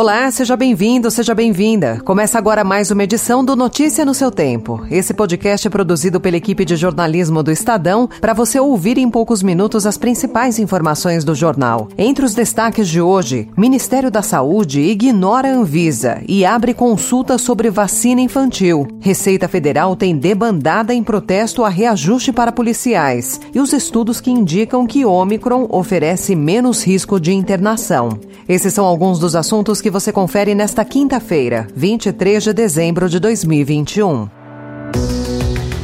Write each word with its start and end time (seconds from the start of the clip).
Olá, 0.00 0.30
seja 0.30 0.56
bem-vindo, 0.56 1.10
seja 1.10 1.34
bem-vinda. 1.34 2.00
Começa 2.06 2.38
agora 2.38 2.64
mais 2.64 2.90
uma 2.90 3.04
edição 3.04 3.44
do 3.44 3.54
Notícia 3.54 4.02
no 4.02 4.14
seu 4.14 4.30
tempo. 4.30 4.80
Esse 4.90 5.12
podcast 5.12 5.66
é 5.66 5.70
produzido 5.70 6.18
pela 6.18 6.38
equipe 6.38 6.64
de 6.64 6.74
jornalismo 6.74 7.42
do 7.42 7.50
Estadão 7.50 8.08
para 8.18 8.32
você 8.32 8.58
ouvir 8.58 8.96
em 8.96 9.10
poucos 9.10 9.42
minutos 9.42 9.84
as 9.84 9.98
principais 9.98 10.58
informações 10.58 11.22
do 11.22 11.34
jornal. 11.34 11.86
Entre 11.98 12.24
os 12.24 12.32
destaques 12.32 12.88
de 12.88 12.98
hoje, 12.98 13.50
Ministério 13.54 14.10
da 14.10 14.22
Saúde 14.22 14.80
ignora 14.80 15.52
Anvisa 15.52 16.22
e 16.26 16.46
abre 16.46 16.72
consulta 16.72 17.36
sobre 17.36 17.68
vacina 17.68 18.22
infantil. 18.22 18.88
Receita 19.00 19.48
Federal 19.48 19.94
tem 19.94 20.16
debandada 20.16 20.94
em 20.94 21.02
protesto 21.02 21.62
a 21.62 21.68
reajuste 21.68 22.32
para 22.32 22.50
policiais 22.50 23.38
e 23.54 23.60
os 23.60 23.74
estudos 23.74 24.18
que 24.18 24.30
indicam 24.30 24.86
que 24.86 25.04
Omicron 25.04 25.66
oferece 25.68 26.34
menos 26.34 26.82
risco 26.86 27.20
de 27.20 27.34
internação. 27.34 28.18
Esses 28.48 28.72
são 28.72 28.86
alguns 28.86 29.18
dos 29.18 29.36
assuntos 29.36 29.80
que 29.80 29.89
que 29.90 29.92
você 29.92 30.12
confere 30.12 30.54
nesta 30.54 30.84
quinta-feira, 30.84 31.66
23 31.74 32.44
de 32.44 32.52
dezembro 32.52 33.08
de 33.08 33.18
2021. 33.18 34.28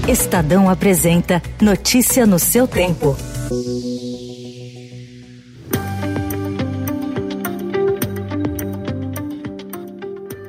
Estadão 0.09 0.71
apresenta 0.71 1.43
Notícia 1.61 2.25
no 2.25 2.39
seu 2.39 2.69
tempo. 2.69 3.17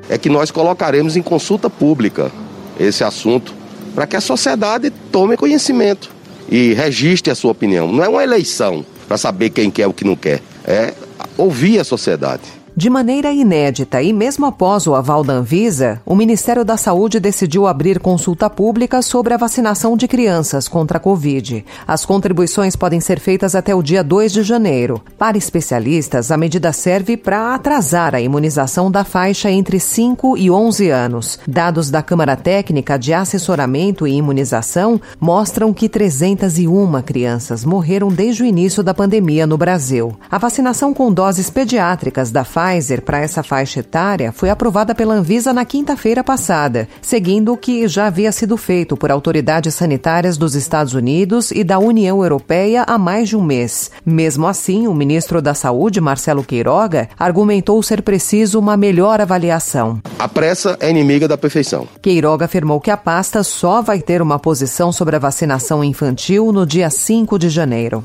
É 0.08 0.20
que 0.20 0.30
nós 0.30 0.52
colocaremos 0.52 1.18
em 1.18 1.24
consulta 1.24 1.68
pública 1.68 2.32
esse 2.80 3.04
assunto 3.04 3.56
para 3.96 4.06
que 4.06 4.16
a 4.16 4.22
sociedade 4.22 4.92
tome 5.12 5.36
conhecimento 5.36 6.12
e 6.48 6.74
registre 6.76 7.32
a 7.32 7.36
sua 7.36 7.54
opinião. 7.54 7.92
Não 7.92 8.04
é 8.04 8.08
uma 8.08 8.24
eleição 8.24 8.86
para 9.08 9.18
saber 9.18 9.50
quem 9.50 9.72
quer 9.72 9.88
o 9.88 9.94
que 9.94 10.06
não 10.06 10.16
quer, 10.16 10.44
é 10.64 10.94
ouvir 11.36 11.80
a 11.80 11.84
sociedade. 11.84 12.57
De 12.80 12.92
maneira 12.92 13.32
inédita 13.32 14.04
e 14.04 14.14
mesmo 14.14 14.46
após 14.46 14.86
o 14.86 14.94
aval 14.94 15.24
da 15.24 15.34
Anvisa, 15.34 16.00
o 16.06 16.16
Ministério 16.16 16.64
da 16.64 16.78
Saúde 16.78 17.20
decidiu 17.20 17.66
abrir 17.66 18.00
consulta 18.00 18.52
pública 18.52 19.02
sobre 19.02 19.34
a 19.34 19.38
vacinação 19.38 19.98
de 19.98 20.08
crianças 20.08 20.68
contra 20.68 21.00
a 21.00 21.02
Covid. 21.02 21.66
As 21.88 22.06
contribuições 22.06 22.76
podem 22.76 23.00
ser 23.00 23.20
feitas 23.20 23.56
até 23.56 23.74
o 23.74 23.82
dia 23.82 24.04
2 24.04 24.32
de 24.32 24.44
janeiro. 24.44 25.02
Para 25.18 25.40
especialistas, 25.40 26.30
a 26.30 26.38
medida 26.38 26.72
serve 26.72 27.18
para 27.18 27.56
atrasar 27.56 28.14
a 28.14 28.22
imunização 28.22 28.92
da 28.92 29.04
faixa 29.04 29.50
entre 29.50 29.80
5 29.80 30.38
e 30.38 30.52
11 30.52 30.92
anos. 30.92 31.40
Dados 31.48 31.90
da 31.90 32.04
Câmara 32.04 32.36
Técnica 32.36 32.96
de 33.00 33.12
Assessoramento 33.12 34.06
e 34.06 34.14
Imunização 34.14 35.02
mostram 35.20 35.74
que 35.74 35.90
301 35.90 37.02
crianças 37.02 37.66
morreram 37.66 38.10
desde 38.10 38.44
o 38.44 38.46
início 38.46 38.84
da 38.84 38.94
pandemia 38.94 39.48
no 39.48 39.58
Brasil. 39.58 40.16
A 40.30 40.38
vacinação 40.38 40.94
com 40.94 41.12
doses 41.12 41.50
pediátricas 41.50 42.30
da 42.30 42.44
faixa 42.44 42.67
Pfizer 42.68 43.02
para 43.02 43.20
essa 43.20 43.42
faixa 43.42 43.80
etária 43.80 44.32
foi 44.32 44.50
aprovada 44.50 44.94
pela 44.94 45.14
Anvisa 45.14 45.54
na 45.54 45.64
quinta-feira 45.64 46.24
passada, 46.24 46.88
seguindo 47.02 47.54
o 47.54 47.58
que 47.58 47.88
já 47.88 48.08
havia 48.08 48.32
sido 48.32 48.58
feito 48.58 48.98
por 48.98 49.10
autoridades 49.10 49.74
sanitárias 49.76 50.38
dos 50.38 50.56
Estados 50.56 50.94
Unidos 50.94 51.52
e 51.52 51.64
da 51.64 51.80
União 51.80 52.22
Europeia 52.22 52.84
há 52.86 52.98
mais 52.98 53.30
de 53.30 53.38
um 53.38 53.44
mês. 53.44 53.90
Mesmo 54.06 54.48
assim, 54.48 54.88
o 54.88 54.94
ministro 54.94 55.42
da 55.42 55.54
Saúde, 55.54 56.02
Marcelo 56.02 56.44
Queiroga, 56.44 57.10
argumentou 57.18 57.82
ser 57.82 58.02
preciso 58.02 58.60
uma 58.60 58.76
melhor 58.76 59.22
avaliação. 59.22 60.02
A 60.20 60.28
pressa 60.28 60.78
é 60.80 60.90
inimiga 60.90 61.28
da 61.28 61.38
perfeição. 61.38 61.88
Queiroga 62.02 62.46
afirmou 62.46 62.82
que 62.82 62.92
a 62.92 62.98
pasta 62.98 63.44
só 63.44 63.82
vai 63.82 64.02
ter 64.02 64.22
uma 64.22 64.40
posição 64.40 64.92
sobre 64.92 65.16
a 65.16 65.20
vacinação 65.20 65.84
infantil 65.84 66.52
no 66.52 66.66
dia 66.66 66.90
5 66.90 67.40
de 67.40 67.50
janeiro. 67.50 68.04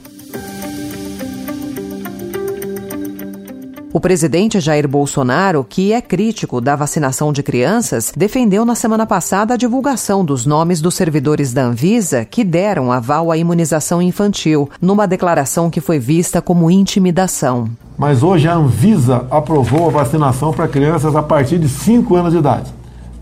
O 3.94 4.00
presidente 4.00 4.58
Jair 4.58 4.88
Bolsonaro, 4.88 5.62
que 5.68 5.92
é 5.92 6.00
crítico 6.00 6.62
da 6.62 6.74
vacinação 6.74 7.30
de 7.30 7.42
crianças, 7.42 8.10
defendeu 8.16 8.64
na 8.64 8.74
semana 8.74 9.04
passada 9.04 9.52
a 9.52 9.56
divulgação 9.56 10.24
dos 10.24 10.46
nomes 10.46 10.80
dos 10.80 10.94
servidores 10.94 11.52
da 11.52 11.64
Anvisa 11.64 12.24
que 12.24 12.42
deram 12.42 12.90
aval 12.90 13.30
à 13.30 13.36
imunização 13.36 14.00
infantil, 14.00 14.70
numa 14.80 15.06
declaração 15.06 15.68
que 15.68 15.78
foi 15.78 15.98
vista 15.98 16.40
como 16.40 16.70
intimidação. 16.70 17.68
Mas 17.98 18.22
hoje 18.22 18.48
a 18.48 18.54
Anvisa 18.54 19.26
aprovou 19.30 19.88
a 19.88 19.90
vacinação 19.90 20.54
para 20.54 20.66
crianças 20.68 21.14
a 21.14 21.22
partir 21.22 21.58
de 21.58 21.68
5 21.68 22.16
anos 22.16 22.32
de 22.32 22.38
idade. 22.38 22.72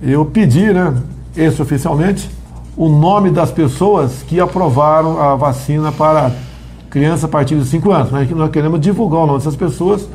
Eu 0.01 0.25
pedi, 0.25 0.73
né, 0.73 0.95
oficialmente, 1.61 2.31
o 2.77 2.89
nome 2.89 3.33
das 3.33 3.51
pessoas 3.51 4.23
que 4.23 4.39
aprovaram 4.39 5.21
a 5.21 5.35
vacina 5.35 5.91
para 5.91 6.31
crianças 6.89 7.25
a 7.25 7.29
partir 7.29 7.59
de 7.59 7.65
5 7.65 7.91
anos. 7.91 8.13
Nós 8.31 8.51
queremos 8.53 8.81
divulgar 8.81 9.23
o 9.23 9.27
nome 9.27 9.39
dessas 9.39 9.57
pessoas 9.57 10.09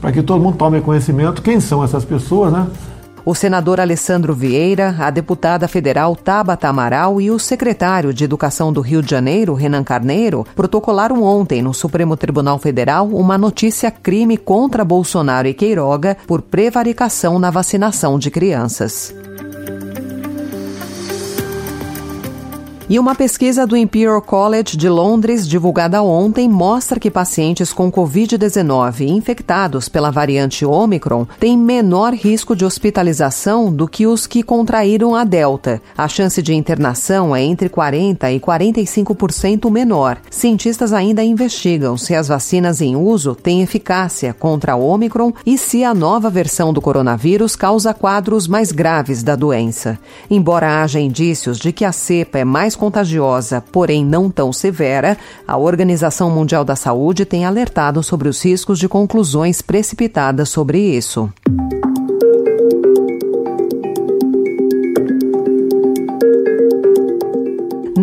para 0.00 0.12
que 0.12 0.22
todo 0.22 0.42
mundo 0.42 0.56
tome 0.56 0.80
conhecimento 0.80 1.42
quem 1.42 1.60
são 1.60 1.84
essas 1.84 2.04
pessoas, 2.04 2.52
né? 2.52 2.66
O 3.24 3.34
senador 3.34 3.78
Alessandro 3.78 4.34
Vieira, 4.34 4.96
a 4.98 5.10
deputada 5.10 5.68
federal 5.68 6.16
Tabata 6.16 6.68
Amaral 6.68 7.20
e 7.20 7.30
o 7.30 7.38
secretário 7.38 8.14
de 8.14 8.24
Educação 8.24 8.72
do 8.72 8.80
Rio 8.80 9.02
de 9.02 9.10
Janeiro, 9.10 9.52
Renan 9.52 9.84
Carneiro, 9.84 10.46
protocolaram 10.56 11.22
ontem 11.22 11.60
no 11.60 11.74
Supremo 11.74 12.16
Tribunal 12.16 12.58
Federal 12.58 13.06
uma 13.08 13.36
notícia 13.36 13.90
crime 13.90 14.38
contra 14.38 14.84
Bolsonaro 14.84 15.46
e 15.46 15.54
Queiroga 15.54 16.16
por 16.26 16.40
prevaricação 16.40 17.38
na 17.38 17.50
vacinação 17.50 18.18
de 18.18 18.30
crianças. 18.30 19.14
E 22.90 22.98
uma 22.98 23.14
pesquisa 23.14 23.68
do 23.68 23.76
Imperial 23.76 24.20
College 24.20 24.76
de 24.76 24.88
Londres, 24.88 25.46
divulgada 25.46 26.02
ontem, 26.02 26.48
mostra 26.48 26.98
que 26.98 27.08
pacientes 27.08 27.72
com 27.72 27.88
Covid-19 27.88 29.06
infectados 29.06 29.88
pela 29.88 30.10
variante 30.10 30.66
Omicron 30.66 31.24
têm 31.38 31.56
menor 31.56 32.12
risco 32.12 32.56
de 32.56 32.64
hospitalização 32.64 33.72
do 33.72 33.86
que 33.86 34.08
os 34.08 34.26
que 34.26 34.42
contraíram 34.42 35.14
a 35.14 35.22
Delta. 35.22 35.80
A 35.96 36.08
chance 36.08 36.42
de 36.42 36.52
internação 36.52 37.36
é 37.36 37.40
entre 37.44 37.68
40% 37.68 38.34
e 38.34 38.40
45% 38.40 39.70
menor. 39.70 40.18
Cientistas 40.28 40.92
ainda 40.92 41.22
investigam 41.22 41.96
se 41.96 42.12
as 42.12 42.26
vacinas 42.26 42.80
em 42.80 42.96
uso 42.96 43.36
têm 43.36 43.62
eficácia 43.62 44.34
contra 44.34 44.72
a 44.72 44.76
Omicron 44.76 45.32
e 45.46 45.56
se 45.56 45.84
a 45.84 45.94
nova 45.94 46.28
versão 46.28 46.72
do 46.72 46.80
coronavírus 46.80 47.54
causa 47.54 47.94
quadros 47.94 48.48
mais 48.48 48.72
graves 48.72 49.22
da 49.22 49.36
doença. 49.36 49.96
Embora 50.28 50.82
haja 50.82 50.98
indícios 50.98 51.56
de 51.56 51.70
que 51.70 51.84
a 51.84 51.92
cepa 51.92 52.40
é 52.40 52.44
mais 52.44 52.79
contagiosa, 52.80 53.62
porém 53.70 54.04
não 54.04 54.28
tão 54.28 54.52
severa, 54.52 55.16
a 55.46 55.56
Organização 55.56 56.30
Mundial 56.30 56.64
da 56.64 56.74
Saúde 56.74 57.24
tem 57.24 57.44
alertado 57.44 58.02
sobre 58.02 58.28
os 58.28 58.42
riscos 58.42 58.78
de 58.78 58.88
conclusões 58.88 59.62
precipitadas 59.62 60.48
sobre 60.48 60.80
isso. 60.80 61.30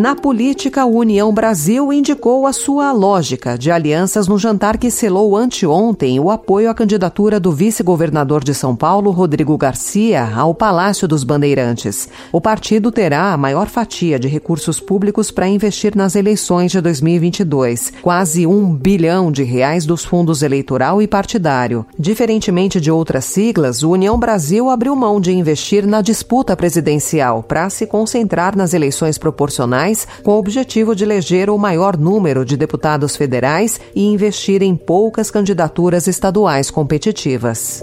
Na 0.07 0.15
política, 0.15 0.83
a 0.83 0.85
União 0.85 1.33
Brasil 1.33 1.91
indicou 1.91 2.47
a 2.47 2.53
sua 2.53 2.93
lógica 2.93 3.57
de 3.57 3.69
alianças 3.69 4.25
no 4.25 4.37
jantar 4.37 4.77
que 4.77 4.89
selou 4.89 5.35
anteontem 5.35 6.17
o 6.17 6.31
apoio 6.31 6.69
à 6.69 6.73
candidatura 6.73 7.41
do 7.41 7.51
vice-governador 7.51 8.41
de 8.41 8.53
São 8.53 8.73
Paulo, 8.73 9.11
Rodrigo 9.11 9.57
Garcia, 9.57 10.25
ao 10.33 10.55
Palácio 10.55 11.09
dos 11.09 11.25
Bandeirantes. 11.25 12.07
O 12.31 12.39
partido 12.39 12.89
terá 12.89 13.33
a 13.33 13.37
maior 13.37 13.67
fatia 13.67 14.17
de 14.17 14.29
recursos 14.29 14.79
públicos 14.79 15.29
para 15.29 15.45
investir 15.45 15.93
nas 15.93 16.15
eleições 16.15 16.71
de 16.71 16.79
2022, 16.79 17.91
quase 18.01 18.47
um 18.47 18.73
bilhão 18.73 19.29
de 19.29 19.43
reais 19.43 19.85
dos 19.85 20.05
fundos 20.05 20.41
eleitoral 20.41 21.01
e 21.01 21.07
partidário. 21.07 21.85
Diferentemente 21.99 22.79
de 22.79 22.89
outras 22.89 23.25
siglas, 23.25 23.83
o 23.83 23.89
União 23.89 24.17
Brasil 24.17 24.69
abriu 24.69 24.95
mão 24.95 25.19
de 25.19 25.33
investir 25.33 25.85
na 25.85 26.01
disputa 26.01 26.55
presidencial 26.55 27.43
para 27.43 27.69
se 27.69 27.85
concentrar 27.85 28.55
nas 28.55 28.73
eleições 28.73 29.17
proporcionais 29.17 29.96
com 30.23 30.31
o 30.31 30.37
objetivo 30.37 30.95
de 30.95 31.03
eleger 31.03 31.49
o 31.49 31.57
maior 31.57 31.97
número 31.97 32.43
de 32.43 32.57
deputados 32.57 33.15
federais 33.15 33.79
e 33.95 34.03
investir 34.03 34.61
em 34.61 34.75
poucas 34.75 35.31
candidaturas 35.31 36.07
estaduais 36.07 36.69
competitivas. 36.69 37.81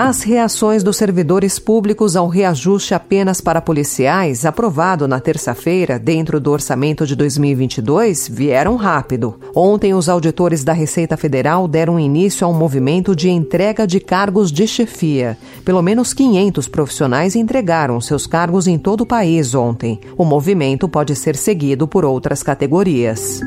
As 0.00 0.22
reações 0.22 0.84
dos 0.84 0.96
servidores 0.96 1.58
públicos 1.58 2.14
ao 2.14 2.28
reajuste 2.28 2.94
apenas 2.94 3.40
para 3.40 3.60
policiais, 3.60 4.46
aprovado 4.46 5.08
na 5.08 5.18
terça-feira 5.18 5.98
dentro 5.98 6.38
do 6.38 6.52
orçamento 6.52 7.04
de 7.04 7.16
2022, 7.16 8.28
vieram 8.28 8.76
rápido. 8.76 9.40
Ontem, 9.52 9.94
os 9.94 10.08
auditores 10.08 10.62
da 10.62 10.72
Receita 10.72 11.16
Federal 11.16 11.66
deram 11.66 11.98
início 11.98 12.46
a 12.46 12.48
um 12.48 12.54
movimento 12.54 13.16
de 13.16 13.28
entrega 13.28 13.88
de 13.88 13.98
cargos 13.98 14.52
de 14.52 14.68
chefia. 14.68 15.36
Pelo 15.64 15.82
menos 15.82 16.14
500 16.14 16.68
profissionais 16.68 17.34
entregaram 17.34 18.00
seus 18.00 18.24
cargos 18.24 18.68
em 18.68 18.78
todo 18.78 19.00
o 19.00 19.06
país 19.06 19.52
ontem. 19.52 19.98
O 20.16 20.24
movimento 20.24 20.88
pode 20.88 21.16
ser 21.16 21.34
seguido 21.34 21.88
por 21.88 22.04
outras 22.04 22.40
categorias. 22.40 23.40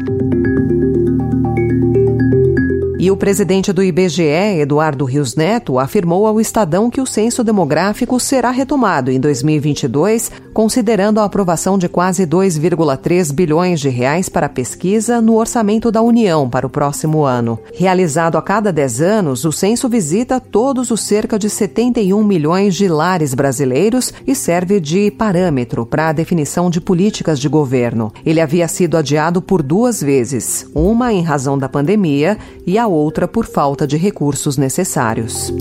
E 3.01 3.09
o 3.09 3.17
presidente 3.17 3.73
do 3.73 3.81
IBGE, 3.81 4.59
Eduardo 4.59 5.05
Rios 5.05 5.35
Neto, 5.35 5.79
afirmou 5.79 6.27
ao 6.27 6.39
Estadão 6.39 6.87
que 6.87 7.01
o 7.01 7.05
censo 7.07 7.43
demográfico 7.43 8.19
será 8.19 8.51
retomado 8.51 9.09
em 9.09 9.19
2022, 9.19 10.31
considerando 10.53 11.19
a 11.19 11.25
aprovação 11.25 11.77
de 11.77 11.87
quase 11.87 12.25
2,3 12.25 13.31
bilhões 13.33 13.79
de 13.79 13.89
reais 13.89 14.29
para 14.29 14.49
pesquisa 14.49 15.21
no 15.21 15.35
orçamento 15.35 15.91
da 15.91 16.01
União 16.01 16.49
para 16.49 16.67
o 16.67 16.69
próximo 16.69 17.23
ano. 17.23 17.59
Realizado 17.73 18.37
a 18.37 18.41
cada 18.41 18.71
10 18.71 19.01
anos, 19.01 19.45
o 19.45 19.51
censo 19.51 19.87
visita 19.89 20.39
todos 20.39 20.91
os 20.91 21.01
cerca 21.01 21.37
de 21.37 21.49
71 21.49 22.23
milhões 22.23 22.75
de 22.75 22.87
lares 22.87 23.33
brasileiros 23.33 24.13
e 24.25 24.35
serve 24.35 24.79
de 24.79 25.11
parâmetro 25.11 25.85
para 25.85 26.09
a 26.09 26.13
definição 26.13 26.69
de 26.69 26.81
políticas 26.81 27.39
de 27.39 27.49
governo. 27.49 28.11
Ele 28.25 28.41
havia 28.41 28.67
sido 28.67 28.97
adiado 28.97 29.41
por 29.41 29.61
duas 29.61 30.01
vezes, 30.01 30.67
uma 30.73 31.13
em 31.13 31.21
razão 31.21 31.57
da 31.57 31.69
pandemia 31.69 32.37
e 32.65 32.77
a 32.77 32.87
outra 32.87 33.27
por 33.27 33.45
falta 33.45 33.87
de 33.87 33.97
recursos 33.97 34.57
necessários. 34.57 35.51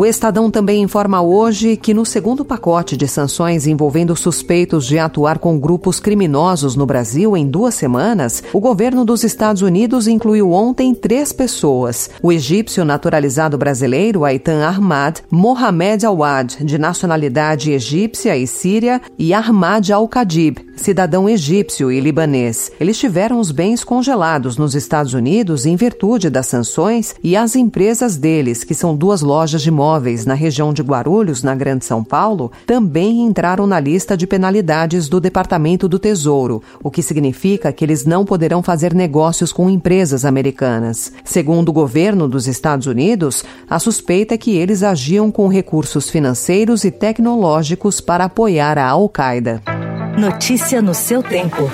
O 0.00 0.06
Estadão 0.06 0.50
também 0.50 0.82
informa 0.82 1.20
hoje 1.20 1.76
que, 1.76 1.92
no 1.92 2.06
segundo 2.06 2.42
pacote 2.42 2.96
de 2.96 3.06
sanções 3.06 3.66
envolvendo 3.66 4.16
suspeitos 4.16 4.86
de 4.86 4.98
atuar 4.98 5.38
com 5.38 5.60
grupos 5.60 6.00
criminosos 6.00 6.74
no 6.74 6.86
Brasil 6.86 7.36
em 7.36 7.46
duas 7.46 7.74
semanas, 7.74 8.42
o 8.50 8.60
governo 8.60 9.04
dos 9.04 9.24
Estados 9.24 9.60
Unidos 9.60 10.08
incluiu 10.08 10.52
ontem 10.52 10.94
três 10.94 11.34
pessoas: 11.34 12.08
o 12.22 12.32
egípcio 12.32 12.82
naturalizado 12.82 13.58
brasileiro 13.58 14.24
Aitan 14.24 14.64
Ahmad, 14.66 15.18
Mohamed 15.30 16.06
Awad, 16.06 16.64
de 16.64 16.78
nacionalidade 16.78 17.70
egípcia 17.70 18.34
e 18.38 18.46
síria, 18.46 19.02
e 19.18 19.34
Ahmad 19.34 19.90
Al-Kadib, 19.90 20.60
cidadão 20.80 21.28
egípcio 21.28 21.92
e 21.92 22.00
libanês. 22.00 22.72
Eles 22.80 22.98
tiveram 22.98 23.38
os 23.38 23.50
bens 23.50 23.84
congelados 23.84 24.56
nos 24.56 24.74
Estados 24.74 25.14
Unidos 25.14 25.66
em 25.66 25.76
virtude 25.76 26.30
das 26.30 26.46
sanções 26.46 27.14
e 27.22 27.36
as 27.36 27.54
empresas 27.54 28.16
deles, 28.16 28.64
que 28.64 28.74
são 28.74 28.96
duas 28.96 29.20
lojas 29.20 29.62
de 29.62 29.70
móveis 29.70 30.24
na 30.24 30.34
região 30.34 30.72
de 30.72 30.82
Guarulhos, 30.82 31.42
na 31.42 31.54
Grande 31.54 31.84
São 31.84 32.02
Paulo, 32.02 32.50
também 32.66 33.22
entraram 33.22 33.66
na 33.66 33.78
lista 33.78 34.16
de 34.16 34.26
penalidades 34.26 35.08
do 35.08 35.20
Departamento 35.20 35.88
do 35.88 35.98
Tesouro, 35.98 36.62
o 36.82 36.90
que 36.90 37.02
significa 37.02 37.72
que 37.72 37.84
eles 37.84 38.04
não 38.04 38.24
poderão 38.24 38.62
fazer 38.62 38.94
negócios 38.94 39.52
com 39.52 39.68
empresas 39.68 40.24
americanas. 40.24 41.12
Segundo 41.24 41.68
o 41.68 41.72
governo 41.72 42.26
dos 42.26 42.46
Estados 42.46 42.86
Unidos, 42.86 43.44
a 43.68 43.78
suspeita 43.78 44.34
é 44.34 44.38
que 44.38 44.56
eles 44.56 44.82
agiam 44.82 45.30
com 45.30 45.48
recursos 45.48 46.08
financeiros 46.08 46.84
e 46.84 46.90
tecnológicos 46.90 48.00
para 48.00 48.24
apoiar 48.24 48.78
a 48.78 48.88
Al-Qaeda. 48.88 49.89
Notícia 50.18 50.82
no 50.82 50.92
seu 50.92 51.22
tempo. 51.22 51.70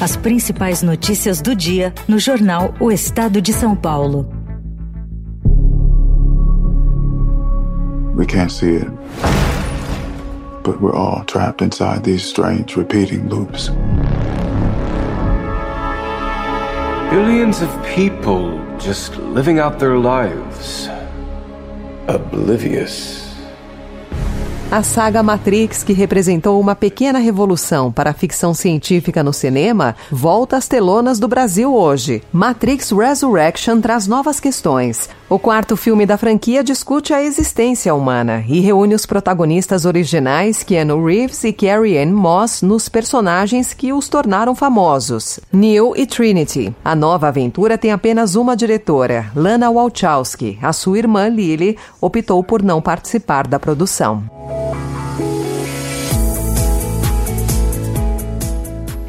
As 0.00 0.16
principais 0.16 0.82
notícias 0.82 1.40
do 1.40 1.54
dia 1.54 1.92
no 2.06 2.18
jornal 2.18 2.74
O 2.80 2.90
Estado 2.90 3.42
de 3.42 3.52
São 3.52 3.76
Paulo. 3.76 4.26
We 8.14 8.26
can't 8.26 8.50
see 8.50 8.76
it. 8.76 8.90
But 10.62 10.80
we're 10.80 10.94
all 10.94 11.24
trapped 11.24 11.62
inside 11.62 12.04
these 12.04 12.22
strange 12.22 12.76
repeating 12.76 13.28
loops. 13.28 13.70
Billions 17.10 17.62
of 17.62 17.70
people 17.94 18.60
just 18.78 19.16
living 19.16 19.58
out 19.58 19.78
their 19.78 19.96
lives, 19.96 20.88
oblivious 22.06 23.27
a 24.70 24.82
saga 24.82 25.22
Matrix, 25.22 25.82
que 25.82 25.94
representou 25.94 26.60
uma 26.60 26.76
pequena 26.76 27.18
revolução 27.18 27.90
para 27.90 28.10
a 28.10 28.12
ficção 28.12 28.52
científica 28.52 29.22
no 29.22 29.32
cinema, 29.32 29.96
volta 30.10 30.58
às 30.58 30.68
telonas 30.68 31.18
do 31.18 31.26
Brasil 31.26 31.74
hoje. 31.74 32.22
Matrix 32.30 32.90
Resurrection 32.90 33.80
traz 33.80 34.06
novas 34.06 34.38
questões. 34.38 35.08
O 35.26 35.38
quarto 35.38 35.74
filme 35.74 36.04
da 36.04 36.18
franquia 36.18 36.62
discute 36.62 37.14
a 37.14 37.22
existência 37.22 37.94
humana 37.94 38.44
e 38.46 38.60
reúne 38.60 38.94
os 38.94 39.06
protagonistas 39.06 39.86
originais 39.86 40.62
Keanu 40.62 41.02
Reeves 41.02 41.44
e 41.44 41.52
Carrie 41.52 41.98
Ann 41.98 42.12
Moss 42.12 42.60
nos 42.60 42.90
personagens 42.90 43.72
que 43.72 43.90
os 43.92 44.06
tornaram 44.08 44.54
famosos, 44.54 45.40
Neo 45.50 45.94
e 45.96 46.06
Trinity. 46.06 46.74
A 46.84 46.94
nova 46.94 47.28
aventura 47.28 47.78
tem 47.78 47.90
apenas 47.90 48.34
uma 48.34 48.54
diretora, 48.54 49.30
Lana 49.34 49.70
Wachowski. 49.70 50.58
A 50.60 50.74
sua 50.74 50.98
irmã 50.98 51.28
Lily 51.28 51.78
optou 52.02 52.44
por 52.44 52.62
não 52.62 52.82
participar 52.82 53.46
da 53.46 53.58
produção. 53.58 54.67